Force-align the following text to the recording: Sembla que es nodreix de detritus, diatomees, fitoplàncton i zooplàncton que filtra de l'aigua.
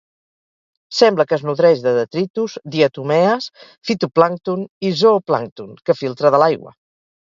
Sembla 0.99 1.25
que 1.31 1.37
es 1.37 1.43
nodreix 1.49 1.83
de 1.89 1.93
detritus, 1.99 2.57
diatomees, 2.77 3.51
fitoplàncton 3.93 4.69
i 4.89 4.95
zooplàncton 5.07 5.81
que 5.89 6.01
filtra 6.05 6.37
de 6.39 6.47
l'aigua. 6.47 6.81